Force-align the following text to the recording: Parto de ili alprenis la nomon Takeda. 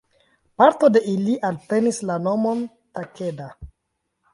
Parto 0.61 0.89
de 0.95 1.03
ili 1.11 1.37
alprenis 1.51 2.03
la 2.13 2.19
nomon 2.27 2.67
Takeda. 2.97 3.55